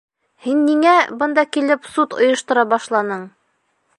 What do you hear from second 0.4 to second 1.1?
Һин ниңә